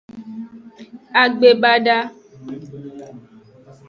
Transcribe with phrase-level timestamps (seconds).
[1.21, 1.97] Agbebada.